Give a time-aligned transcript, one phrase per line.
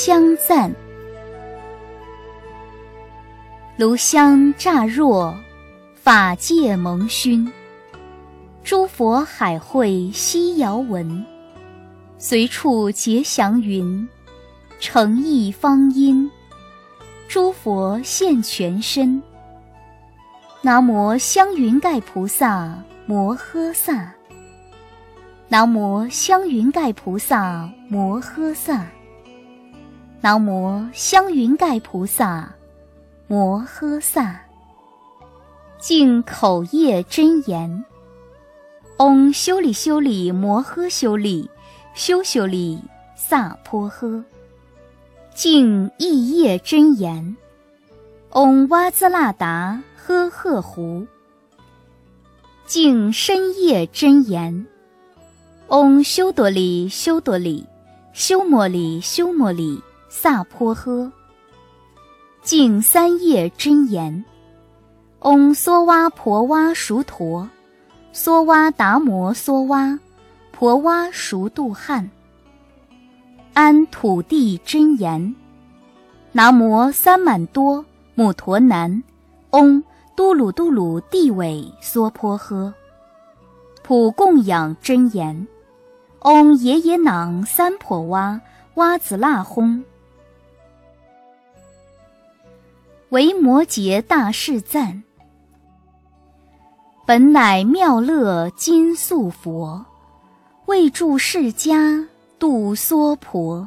[0.00, 0.72] 香赞。
[3.76, 5.36] 炉香乍若，
[5.96, 7.52] 法界蒙熏。
[8.62, 11.26] 诸佛海会悉遥闻，
[12.16, 14.08] 随处结祥云，
[14.78, 16.30] 诚意方殷。
[17.26, 19.20] 诸佛现全身。
[20.62, 22.72] 南无香云盖菩萨
[23.04, 24.14] 摩诃萨。
[25.48, 28.86] 南无香云盖菩萨摩诃萨。
[30.20, 32.52] 南无香云盖菩萨
[33.28, 34.40] 摩诃萨。
[35.78, 37.84] 净口业真言。
[38.96, 41.48] 嗡修利修利摩诃修利，
[41.94, 42.82] 修修利
[43.14, 44.24] 萨婆诃。
[45.34, 47.36] 净意业真言。
[48.30, 51.06] 嗡哇兹拉达呵呵胡。
[52.66, 54.66] 净深业真言。
[55.68, 57.64] 嗡修多利修多利，
[58.12, 61.10] 修摩利修摩利萨婆诃。
[62.42, 64.24] 净三业真言。
[65.20, 67.48] 嗡梭哇婆哇熟陀。
[68.14, 69.98] 梭哇达摩梭哇，
[70.50, 72.10] 婆哇熟度汉。
[73.52, 75.34] 安土地真言。
[76.32, 79.02] 南无三满多母陀南，
[79.50, 79.82] 嗡
[80.16, 82.72] 嘟噜嘟噜地尾娑婆诃。
[83.82, 85.46] 普供养真言。
[86.20, 88.40] 嗡耶耶囊三婆哇
[88.74, 89.82] 哇子那吽。
[93.10, 95.02] 维摩诘大士赞。
[97.06, 99.86] 本乃妙乐金素佛，
[100.66, 102.06] 为助世家
[102.38, 103.66] 度娑婆。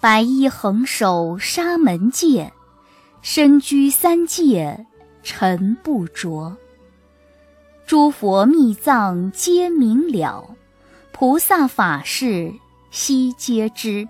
[0.00, 2.52] 白衣横守沙门戒，
[3.22, 4.84] 身居三界
[5.22, 6.56] 尘不着。
[7.86, 10.56] 诸佛密藏皆明了，
[11.12, 12.52] 菩萨法事
[12.90, 14.08] 悉皆知。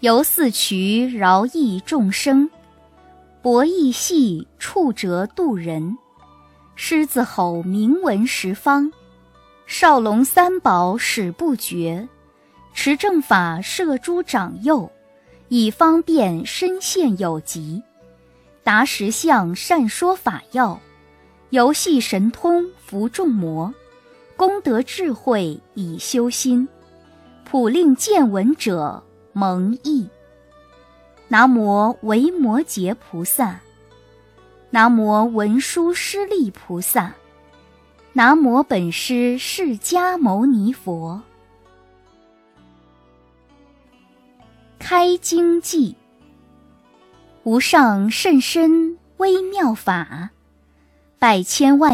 [0.00, 2.48] 由四渠饶益众生，
[3.42, 5.96] 博弈戏触折度人。
[6.74, 8.92] 狮子吼鸣闻十方，
[9.66, 12.06] 少龙三宝使不绝，
[12.74, 14.90] 持正法摄诸长幼，
[15.48, 17.82] 以方便身现有疾，
[18.62, 20.78] 达实相善说法要，
[21.48, 23.72] 游戏神通伏众魔，
[24.36, 26.68] 功德智慧以修心，
[27.44, 29.02] 普令见闻者
[29.32, 30.06] 蒙益。
[31.32, 33.60] 南无维摩诘菩萨。
[34.70, 37.14] 南无文殊师利菩萨，
[38.12, 41.22] 南无本师释迦牟尼佛。
[44.80, 45.94] 开经偈：
[47.44, 50.30] 无上甚深微妙法，
[51.20, 51.88] 百千万。